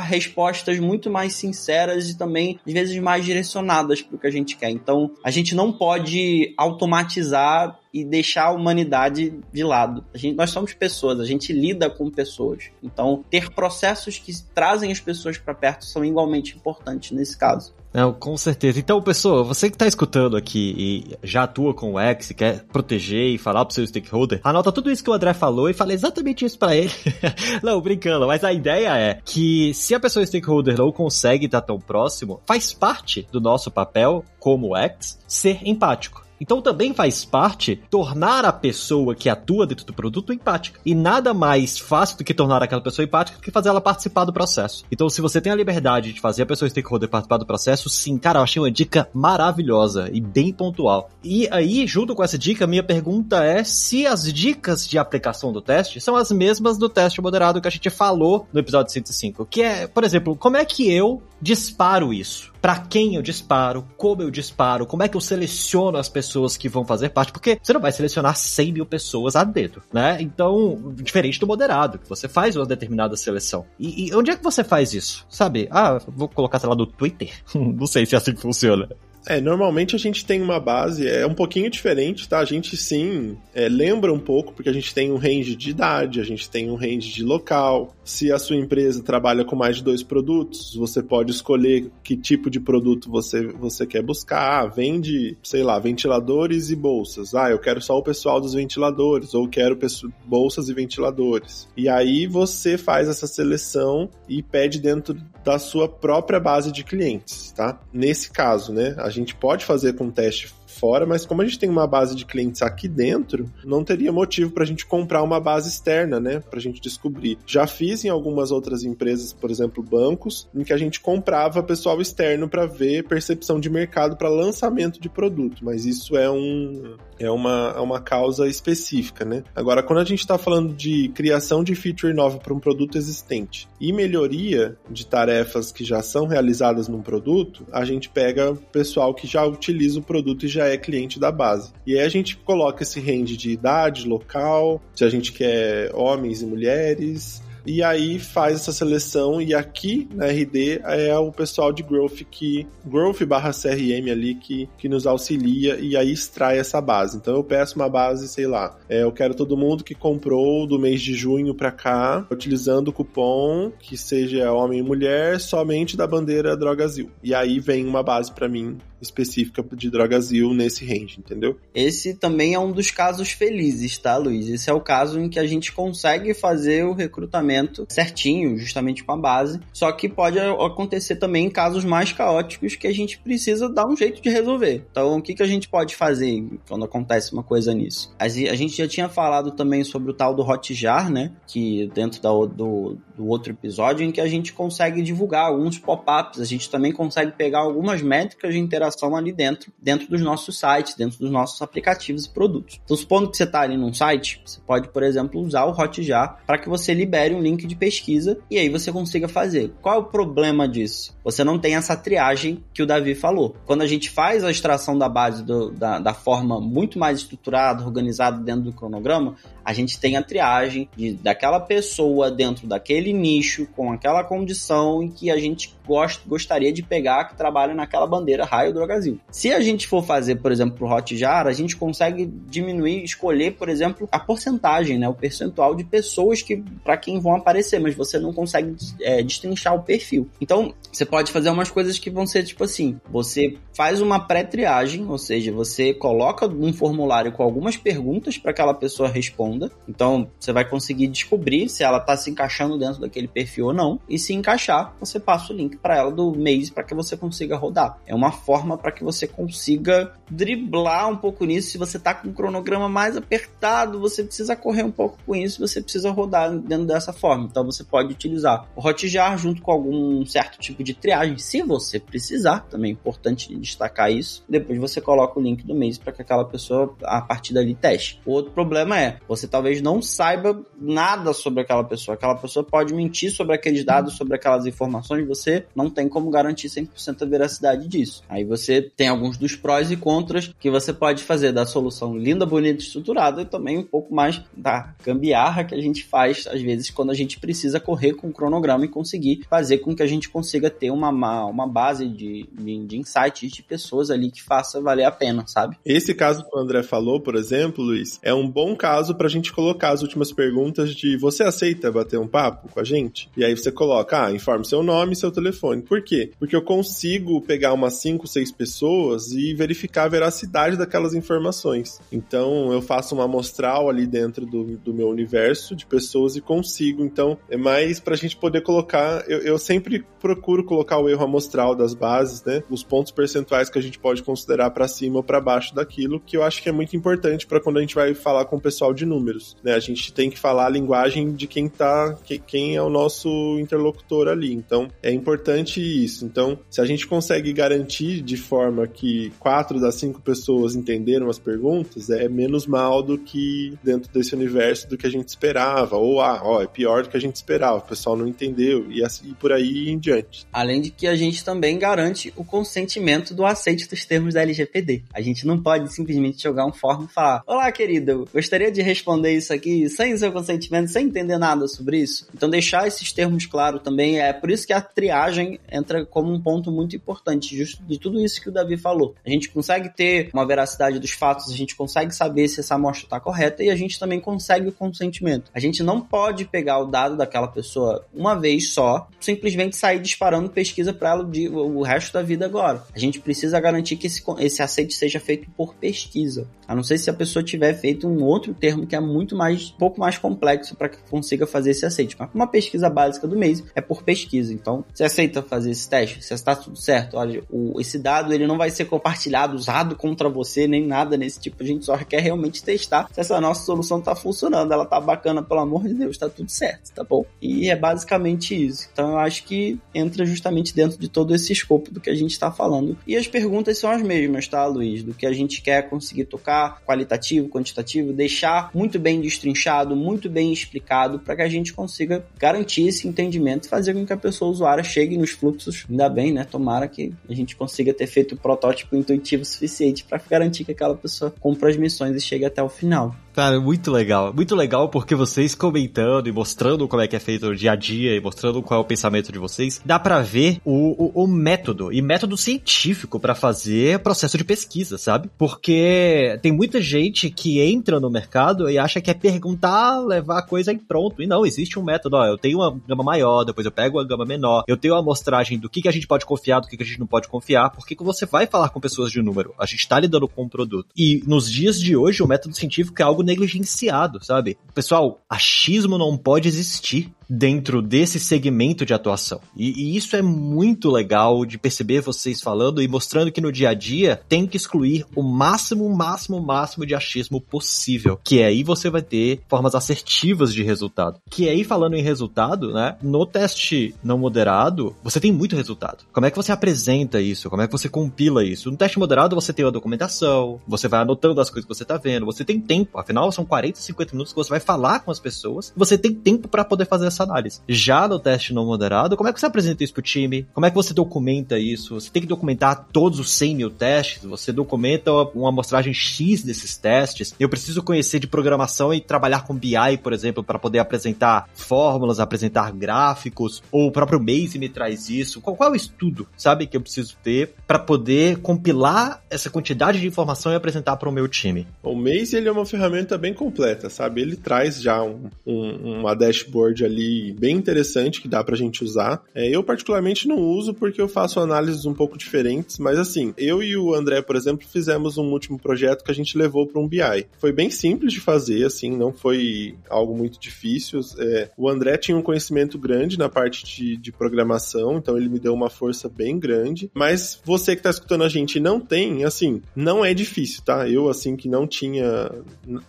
[0.70, 4.56] respostas muito mais sinceras e também, às vezes, mais direcionadas para o que a gente
[4.56, 4.70] quer.
[4.70, 10.04] Então, a gente não pode automatizar e deixar a humanidade de lado.
[10.14, 12.66] A gente, nós somos pessoas, a gente lida com pessoas.
[12.84, 17.74] Então, ter processos que trazem as pessoas para perto são igualmente importantes nesse caso.
[17.92, 18.80] Não, com certeza.
[18.80, 23.34] Então, pessoa, você que está escutando aqui e já atua com o X, quer proteger
[23.34, 26.46] e falar pro seu stakeholder, anota tudo isso que o André falou e fala exatamente
[26.46, 26.92] isso para ele.
[27.64, 31.80] não, brincando, mas a ideia é que se a pessoa stakeholder não consegue estar tão
[31.80, 36.29] próximo, faz parte do nosso papel como X ser empático.
[36.40, 40.80] Então também faz parte tornar a pessoa que atua dentro do produto empática.
[40.86, 44.26] E nada mais fácil do que tornar aquela pessoa empática do que fazer ela participar
[44.26, 44.84] do processo.
[44.92, 48.18] Então se você tem a liberdade de fazer a pessoa stakeholder participar do processo, sim,
[48.18, 51.10] cara, eu achei uma dica maravilhosa e bem pontual.
[51.24, 55.62] E aí, junto com essa dica, minha pergunta é se as dicas de aplicação do
[55.62, 59.46] teste são as mesmas do teste moderado que a gente falou no episódio 105.
[59.46, 62.50] Que é, por exemplo, como é que eu disparo isso?
[62.62, 66.68] para quem eu disparo, como eu disparo, como é que eu seleciono as pessoas que
[66.68, 70.18] vão fazer parte, porque você não vai selecionar 100 mil pessoas a dedo, né?
[70.22, 73.66] Então, diferente do moderado, que você faz uma determinada seleção.
[73.80, 75.26] E, e onde é que você faz isso?
[75.30, 75.68] Sabe?
[75.72, 77.32] Ah, vou colocar, sei lá, no Twitter?
[77.56, 78.90] não sei se é assim que funciona.
[79.30, 82.40] É, normalmente a gente tem uma base, é um pouquinho diferente, tá?
[82.40, 86.20] A gente sim é, lembra um pouco, porque a gente tem um range de idade,
[86.20, 87.94] a gente tem um range de local.
[88.04, 92.50] Se a sua empresa trabalha com mais de dois produtos, você pode escolher que tipo
[92.50, 94.64] de produto você, você quer buscar.
[94.64, 97.36] Ah, vende, sei lá, ventiladores e bolsas.
[97.36, 99.78] Ah, eu quero só o pessoal dos ventiladores, ou quero
[100.26, 101.68] bolsas e ventiladores.
[101.78, 107.52] E aí você faz essa seleção e pede dentro da sua própria base de clientes,
[107.52, 107.80] tá?
[107.94, 108.96] Nesse caso, né?
[108.98, 112.26] A gente pode fazer com teste fora, mas como a gente tem uma base de
[112.26, 116.40] clientes aqui dentro, não teria motivo para a gente comprar uma base externa, né?
[116.40, 117.38] Para a gente descobrir.
[117.46, 122.02] Já fiz em algumas outras empresas, por exemplo, bancos, em que a gente comprava pessoal
[122.02, 127.30] externo para ver percepção de mercado para lançamento de produto, mas isso é um é
[127.30, 129.44] uma, é uma causa específica, né?
[129.56, 133.68] Agora, quando a gente está falando de criação de feature nova para um produto existente
[133.80, 139.28] e melhoria de tarefas que já são realizadas num produto, a gente pega pessoal que
[139.28, 141.74] já utiliza o produto e já é cliente da base.
[141.86, 146.42] E aí a gente coloca esse range de idade, local, se a gente quer homens
[146.42, 151.84] e mulheres, e aí faz essa seleção e aqui na RD é o pessoal de
[151.84, 157.18] Growth que Growth barra CRM ali que, que nos auxilia e aí extrai essa base.
[157.18, 160.80] Então eu peço uma base, sei lá, é, eu quero todo mundo que comprou do
[160.80, 166.08] mês de junho para cá, utilizando o cupom que seja homem e mulher, somente da
[166.08, 167.10] bandeira Drogazil.
[167.24, 171.58] E aí vem uma base para mim específica de Drogazil nesse range, entendeu?
[171.74, 174.48] Esse também é um dos casos felizes, tá, Luiz?
[174.48, 179.12] Esse é o caso em que a gente consegue fazer o recrutamento certinho, justamente com
[179.12, 179.60] a base.
[179.74, 183.96] Só que pode acontecer também em casos mais caóticos que a gente precisa dar um
[183.96, 184.86] jeito de resolver.
[184.92, 188.14] Então, o que, que a gente pode fazer quando acontece uma coisa nisso?
[188.20, 191.32] A gente já tinha falado também sobre o tal do Hotjar, né?
[191.48, 196.40] Que dentro da, do, do outro episódio, em que a gente consegue divulgar alguns pop-ups,
[196.40, 200.96] a gente também consegue pegar algumas métricas de interação ali dentro, dentro dos nossos sites,
[200.96, 202.80] dentro dos nossos aplicativos e produtos.
[202.86, 206.40] Então, supondo que você está ali num site, você pode, por exemplo, usar o Hotjar
[206.48, 209.74] para que você libere um link de pesquisa e aí você consiga fazer.
[209.82, 211.14] Qual é o problema disso?
[211.22, 213.54] Você não tem essa triagem que o Davi falou.
[213.66, 217.84] Quando a gente faz a extração da base do, da, da forma muito mais estruturada,
[217.84, 223.68] organizada dentro do cronograma, a gente tem a triagem de, daquela pessoa dentro daquele nicho,
[223.76, 228.46] com aquela condição em que a gente gost, gostaria de pegar que trabalha naquela bandeira
[228.46, 229.20] raio Drogazil.
[229.32, 233.68] Se a gente for fazer, por exemplo, pro Hotjar, a gente consegue diminuir, escolher, por
[233.68, 238.20] exemplo, a porcentagem, né, o percentual de pessoas que para quem vão aparecer, mas você
[238.20, 240.30] não consegue é, destrinchar o perfil.
[240.40, 245.06] Então, você pode fazer umas coisas que vão ser tipo assim: você faz uma pré-triagem,
[245.08, 249.72] ou seja, você coloca um formulário com algumas perguntas para aquela pessoa responda.
[249.88, 254.00] Então, você vai conseguir descobrir se ela está se encaixando dentro daquele perfil ou não.
[254.08, 257.58] E se encaixar, você passa o link para ela do mês para que você consiga
[257.58, 257.98] rodar.
[258.06, 261.72] É uma forma para que você consiga driblar um pouco nisso.
[261.72, 265.60] Se você está com um cronograma mais apertado, você precisa correr um pouco com isso,
[265.60, 267.46] você precisa rodar dentro dessa forma.
[267.50, 272.00] Então você pode utilizar o Hotjar junto com algum certo tipo de triagem, se você
[272.00, 272.68] precisar.
[272.70, 274.44] Também é importante destacar isso.
[274.48, 278.22] Depois você coloca o link do mês para que aquela pessoa a partir dali teste.
[278.26, 282.16] O outro problema é, você talvez não saiba nada sobre aquela pessoa.
[282.16, 286.68] Aquela pessoa pode mentir sobre aqueles dados, sobre aquelas informações, você não tem como garantir
[286.68, 288.24] 100% a veracidade disso.
[288.30, 292.46] Aí você tem alguns dos prós e contras que você pode fazer da solução linda,
[292.46, 296.90] bonita, estruturada e também um pouco mais da gambiarra que a gente faz às vezes
[296.90, 300.30] quando a gente precisa correr com o cronograma e conseguir fazer com que a gente
[300.30, 301.10] consiga ter uma,
[301.46, 305.78] uma base de, de, de insights de pessoas ali que faça valer a pena, sabe?
[305.86, 309.30] Esse caso que o André falou, por exemplo, Luiz, é um bom caso para a
[309.30, 313.30] gente colocar as últimas perguntas de você aceita bater um papo com a gente?
[313.36, 315.82] E aí você coloca, ah, informe seu nome e seu telefone.
[315.82, 316.32] Por quê?
[316.40, 322.00] Porque eu consigo pegar umas 5, 6 pessoas e verificar a veracidade daquelas informações.
[322.12, 327.04] Então eu faço uma amostral ali dentro do, do meu universo de pessoas e consigo.
[327.04, 329.24] Então é mais para a gente poder colocar.
[329.28, 332.64] Eu, eu sempre procuro colocar o erro amostral das bases, né?
[332.70, 336.38] Os pontos percentuais que a gente pode considerar para cima ou para baixo daquilo, que
[336.38, 338.94] eu acho que é muito importante para quando a gente vai falar com o pessoal
[338.94, 339.56] de números.
[339.64, 339.74] Né?
[339.74, 342.40] A gente tem que falar a linguagem de quem tá, quem
[342.76, 344.54] é o nosso interlocutor ali.
[344.54, 346.26] Então é importante isso.
[346.26, 351.40] Então, se a gente consegue garantir de forma que quatro das cinco pessoas entenderam as
[351.40, 355.98] perguntas, é menos mal do que dentro desse universo do que a gente esperava.
[355.98, 359.04] Ou, ah, ó, é pior do que a gente esperava, o pessoal não entendeu, e
[359.04, 360.46] assim por aí em diante.
[360.52, 365.04] Além de que a gente também garante o consentimento do aceite dos termos da LGPD.
[365.14, 369.34] A gente não pode simplesmente jogar um fórum e falar: Olá, querido, gostaria de responder
[369.34, 372.28] isso aqui sem seu consentimento, sem entender nada sobre isso.
[372.34, 376.42] Então, deixar esses termos claros também é por isso que a triagem entra como um
[376.42, 379.16] ponto muito importante, justo de tudo isso que o Davi falou.
[379.26, 383.06] A gente consegue ter uma veracidade dos fatos, a gente consegue saber se essa amostra
[383.06, 385.52] está correta e a gente também consegue o consentimento.
[385.54, 390.50] A gente não pode pegar o dado daquela pessoa uma vez só, simplesmente sair disparando
[390.50, 392.84] pesquisa para ela de, o resto da vida agora.
[392.94, 396.48] A gente precisa garantir que esse, esse aceite seja feito por pesquisa.
[396.68, 399.72] A não ser se a pessoa tiver feito um outro termo que é muito mais,
[399.72, 402.16] pouco mais complexo para que consiga fazer esse aceite.
[402.34, 404.54] Mas uma pesquisa básica do mês é por pesquisa.
[404.54, 406.24] Então, você aceita fazer esse teste?
[406.24, 410.30] Se está tudo certo, olha, o, esse dado ele não vai ser compartilhado, usado contra
[410.30, 411.62] você, nem nada nesse tipo.
[411.62, 414.72] A gente só quer realmente testar se essa nossa solução tá funcionando.
[414.72, 417.26] Ela tá bacana, pelo amor de Deus, tá tudo certo, tá bom?
[417.42, 418.88] E é basicamente isso.
[418.92, 422.32] Então eu acho que entra justamente dentro de todo esse escopo do que a gente
[422.32, 422.98] está falando.
[423.06, 425.04] E as perguntas são as mesmas, tá, Luiz?
[425.04, 430.54] Do que a gente quer conseguir tocar, qualitativo, quantitativo, deixar muito bem destrinchado, muito bem
[430.54, 434.52] explicado, para que a gente consiga garantir esse entendimento e fazer com que a pessoa
[434.52, 435.86] usuária chegue nos fluxos.
[435.90, 436.44] Ainda bem, né?
[436.44, 440.96] Tomara que a gente consiga ter feito o protótipo intuitivo suficiente para garantir que aquela
[440.96, 443.16] pessoa compre as missões e chegue até o final.
[443.40, 444.34] Cara, muito legal.
[444.34, 447.76] Muito legal porque vocês comentando e mostrando como é que é feito o dia a
[447.78, 451.26] dia e mostrando qual é o pensamento de vocês, dá para ver o, o, o,
[451.26, 455.30] método e método científico para fazer processo de pesquisa, sabe?
[455.38, 460.46] Porque tem muita gente que entra no mercado e acha que é perguntar, levar a
[460.46, 461.24] coisa em pronto.
[461.24, 462.18] E não, existe um método.
[462.18, 465.00] Ó, eu tenho uma gama maior, depois eu pego uma gama menor, eu tenho uma
[465.00, 467.30] amostragem do que, que a gente pode confiar, do que, que a gente não pode
[467.30, 469.54] confiar, porque que você vai falar com pessoas de número.
[469.58, 470.90] A gente tá lidando com um produto.
[470.94, 474.58] E nos dias de hoje, o método científico é algo negligenciado, sabe?
[474.74, 479.40] Pessoal, achismo não pode existir dentro desse segmento de atuação.
[479.56, 483.70] E, e, isso é muito legal de perceber vocês falando e mostrando que no dia
[483.70, 488.20] a dia tem que excluir o máximo, máximo, máximo de achismo possível.
[488.24, 491.20] Que aí você vai ter formas assertivas de resultado.
[491.30, 492.98] Que aí, falando em resultado, né?
[493.02, 496.06] No teste não moderado, você tem muito resultado.
[496.12, 497.50] Como é que você apresenta isso?
[497.50, 498.72] Como é que você compila isso?
[498.72, 501.98] No teste moderado, você tem a documentação, você vai anotando as coisas que você tá
[501.98, 502.98] vendo, você tem tempo.
[502.98, 505.74] Afinal, são 40, 50 minutos que você vai falar com as pessoas.
[505.76, 507.62] Você tem tempo para poder fazer essa essa análise.
[507.68, 510.48] Já no teste não moderado, como é que você apresenta isso pro time?
[510.54, 512.00] Como é que você documenta isso?
[512.00, 514.24] Você tem que documentar todos os 100 mil testes?
[514.24, 517.34] Você documenta uma amostragem X desses testes?
[517.40, 522.20] Eu preciso conhecer de programação e trabalhar com BI, por exemplo, para poder apresentar fórmulas,
[522.20, 525.42] apresentar gráficos, ou o próprio Maze me traz isso.
[525.42, 530.00] Qual, qual é o estudo, sabe, que eu preciso ter para poder compilar essa quantidade
[530.00, 531.68] de informação e apresentar para o meu time?
[531.84, 534.22] O Maze ele é uma ferramenta bem completa, sabe?
[534.22, 539.22] Ele traz já um, um, uma dashboard ali bem interessante que dá pra gente usar.
[539.34, 543.62] É, eu, particularmente, não uso porque eu faço análises um pouco diferentes, mas assim, eu
[543.62, 546.88] e o André, por exemplo, fizemos um último projeto que a gente levou para um
[546.88, 547.28] BI.
[547.40, 551.00] Foi bem simples de fazer, assim, não foi algo muito difícil.
[551.18, 555.40] É, o André tinha um conhecimento grande na parte de, de programação, então ele me
[555.40, 556.90] deu uma força bem grande.
[556.94, 560.88] Mas você que tá escutando a gente não tem, assim, não é difícil, tá?
[560.88, 562.32] Eu, assim, que não tinha,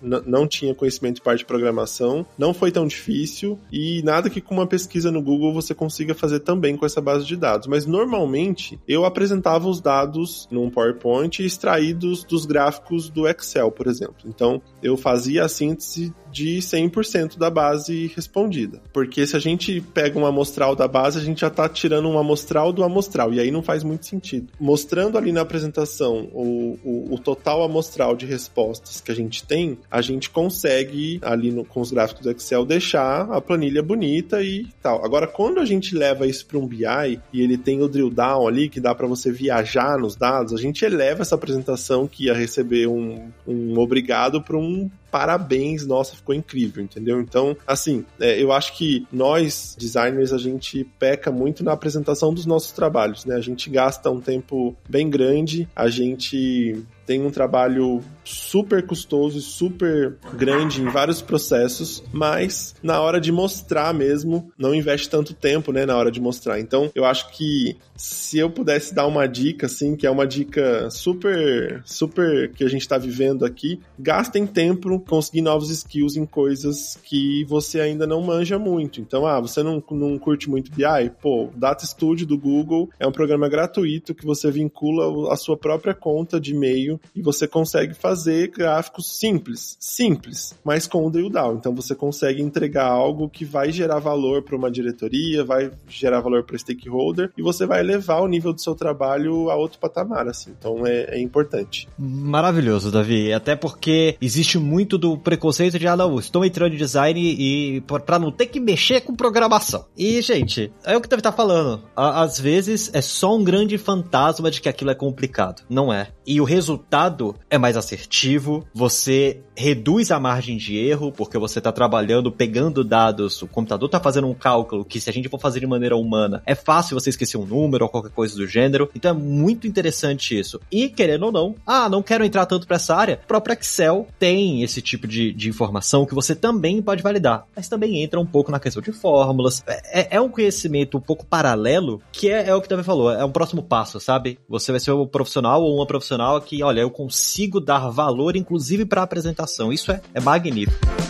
[0.01, 4.55] não tinha conhecimento de parte de programação, não foi tão difícil e nada que com
[4.55, 7.67] uma pesquisa no Google você consiga fazer também com essa base de dados.
[7.67, 14.17] Mas normalmente eu apresentava os dados num PowerPoint extraídos dos gráficos do Excel, por exemplo.
[14.27, 18.81] Então eu fazia a síntese de 100% da base respondida.
[18.93, 22.19] Porque se a gente pega uma amostral da base, a gente já está tirando um
[22.19, 24.49] amostral do amostral, e aí não faz muito sentido.
[24.59, 29.79] Mostrando ali na apresentação o, o, o total amostral de respostas que a gente tem,
[29.91, 34.67] a gente consegue, ali no, com os gráficos do Excel, deixar a planilha bonita e
[34.83, 35.05] tal.
[35.05, 38.47] Agora, quando a gente leva isso para um BI e ele tem o drill down
[38.47, 42.35] ali, que dá para você viajar nos dados, a gente eleva essa apresentação que ia
[42.35, 47.21] receber um, um obrigado para um parabéns, nossa, ficou incrível, entendeu?
[47.21, 52.47] Então, assim, é, eu acho que nós, designers, a gente peca muito na apresentação dos
[52.47, 53.35] nossos trabalhos, né?
[53.35, 59.41] A gente gasta um tempo bem grande, a gente tem um trabalho super custoso e
[59.41, 65.73] super grande em vários processos, mas na hora de mostrar mesmo, não investe tanto tempo,
[65.73, 66.61] né, na hora de mostrar.
[66.61, 70.89] Então, eu acho que se eu pudesse dar uma dica, assim, que é uma dica
[70.89, 76.97] super, super que a gente tá vivendo aqui, gastem tempo conseguir novos skills em coisas
[77.03, 79.01] que você ainda não manja muito.
[79.01, 81.11] Então, ah, você não, não curte muito BI?
[81.21, 85.93] Pô, Data Studio do Google é um programa gratuito que você vincula a sua própria
[85.93, 91.55] conta de e-mail e você consegue fazer gráficos simples, simples, mas com o drill down.
[91.55, 96.45] Então você consegue entregar algo que vai gerar valor para uma diretoria, vai gerar valor
[96.45, 100.55] para stakeholder e você vai elevar o nível do seu trabalho a outro patamar, assim.
[100.59, 101.89] Então é, é importante.
[101.99, 103.33] Maravilhoso, Davi.
[103.33, 108.19] Até porque existe muito do preconceito de, ah, não, estou entrando em design e para
[108.19, 109.85] não ter que mexer com programação.
[109.97, 111.83] E, gente, é o que o Davi tá falando.
[111.97, 115.63] Às vezes é só um grande fantasma de que aquilo é complicado.
[115.69, 116.09] Não é.
[116.31, 121.73] E o resultado é mais assertivo, você reduz a margem de erro, porque você está
[121.73, 125.59] trabalhando, pegando dados, o computador está fazendo um cálculo que se a gente for fazer
[125.59, 128.89] de maneira humana, é fácil você esquecer um número ou qualquer coisa do gênero.
[128.95, 130.61] Então é muito interessante isso.
[130.71, 134.07] E querendo ou não, ah, não quero entrar tanto para essa área, o próprio Excel
[134.17, 138.27] tem esse tipo de, de informação que você também pode validar, mas também entra um
[138.27, 139.65] pouco na questão de fórmulas.
[139.67, 143.11] É, é, é um conhecimento um pouco paralelo, que é, é o que Davi falou,
[143.11, 144.39] é um próximo passo, sabe?
[144.49, 148.85] Você vai ser um profissional ou uma profissional que, olha, eu consigo dar valor, inclusive
[148.85, 151.10] para apresentação isso é, é magnífico.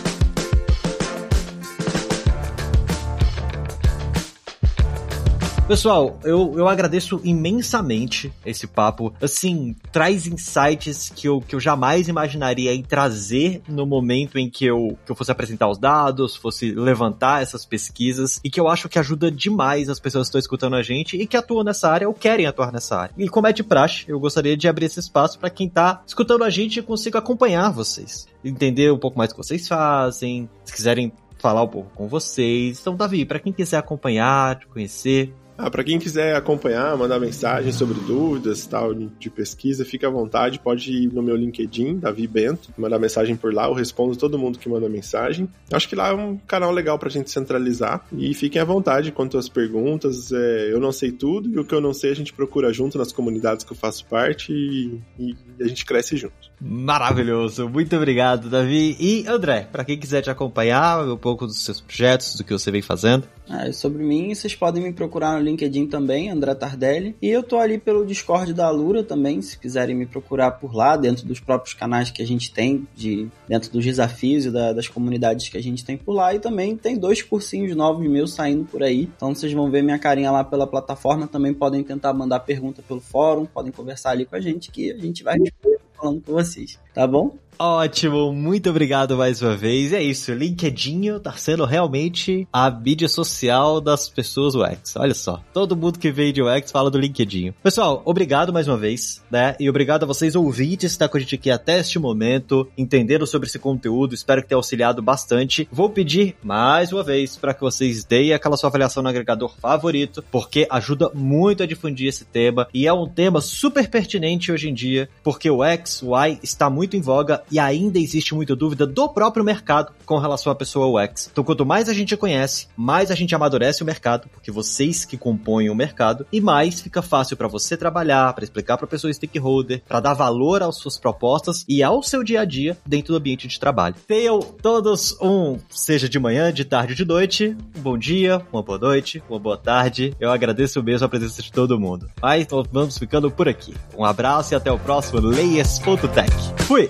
[5.71, 9.13] Pessoal, eu, eu agradeço imensamente esse papo.
[9.21, 14.65] Assim, traz insights que eu, que eu jamais imaginaria em trazer no momento em que
[14.65, 18.89] eu, que eu fosse apresentar os dados, fosse levantar essas pesquisas, e que eu acho
[18.89, 22.05] que ajuda demais as pessoas que estão escutando a gente e que atuam nessa área
[22.05, 23.15] ou querem atuar nessa área.
[23.17, 26.43] E como é de praxe, eu gostaria de abrir esse espaço para quem está escutando
[26.43, 28.27] a gente e consiga acompanhar vocês.
[28.43, 32.79] Entender um pouco mais o que vocês fazem, se quiserem falar um pouco com vocês.
[32.79, 37.71] Então, Davi, para quem quiser acompanhar, te conhecer, ah, para quem quiser acompanhar, mandar mensagem
[37.71, 42.69] sobre dúvidas tal de pesquisa, fica à vontade, pode ir no meu LinkedIn, Davi Bento,
[42.75, 45.47] mandar mensagem por lá, eu respondo todo mundo que manda mensagem.
[45.71, 49.37] Acho que lá é um canal legal pra gente centralizar e fiquem à vontade quanto
[49.37, 50.31] às perguntas.
[50.31, 52.97] É, eu não sei tudo e o que eu não sei a gente procura junto
[52.97, 56.51] nas comunidades que eu faço parte e, e a gente cresce junto.
[56.59, 58.95] Maravilhoso, muito obrigado, Davi.
[58.99, 62.71] E André, para quem quiser te acompanhar, um pouco dos seus projetos, do que você
[62.71, 63.27] vem fazendo.
[63.49, 65.50] Ah, sobre mim, vocês podem me procurar no LinkedIn
[65.87, 67.15] também, André Tardelli.
[67.21, 70.95] E eu tô ali pelo Discord da Alura também, se quiserem me procurar por lá,
[70.95, 74.87] dentro dos próprios canais que a gente tem, de dentro dos desafios e da, das
[74.87, 76.33] comunidades que a gente tem por lá.
[76.33, 79.09] E também tem dois cursinhos novos meus saindo por aí.
[79.15, 81.27] Então vocês vão ver minha carinha lá pela plataforma.
[81.27, 84.97] Também podem tentar mandar pergunta pelo fórum, podem conversar ali com a gente que a
[84.97, 87.37] gente vai responder falando com vocês, tá bom?
[87.63, 89.91] Ótimo, muito obrigado mais uma vez.
[89.91, 94.95] E é isso, LinkedIn tá sendo realmente a mídia social das pessoas UX.
[94.95, 97.53] Olha só, todo mundo que veio de UX fala do LinkedIn.
[97.61, 99.55] Pessoal, obrigado mais uma vez, né?
[99.59, 103.27] E obrigado a vocês ouvintes que estão com a gente aqui até este momento, entenderam
[103.27, 104.15] sobre esse conteúdo.
[104.15, 105.69] Espero que tenha auxiliado bastante.
[105.71, 110.23] Vou pedir mais uma vez para que vocês deem aquela sua avaliação no agregador favorito,
[110.31, 114.73] porque ajuda muito a difundir esse tema e é um tema super pertinente hoje em
[114.73, 118.87] dia, porque o X, o Y está muito em voga e ainda existe muita dúvida
[118.87, 121.29] do próprio mercado com relação à pessoa UX.
[121.31, 125.17] Então, quanto mais a gente conhece, mais a gente amadurece o mercado, porque vocês que
[125.17, 129.11] compõem o mercado, e mais fica fácil para você trabalhar, para explicar para a pessoa
[129.11, 133.17] stakeholder, para dar valor às suas propostas e ao seu dia a dia dentro do
[133.17, 133.95] ambiente de trabalho.
[134.07, 138.63] Tenham todos um, seja de manhã, de tarde ou de noite, um bom dia, uma
[138.63, 140.15] boa noite, uma boa tarde.
[140.19, 142.09] Eu agradeço mesmo a presença de todo mundo.
[142.21, 143.73] Mas vamos ficando por aqui.
[143.97, 146.31] Um abraço e até o próximo Layers.tech.
[146.65, 146.89] Fui!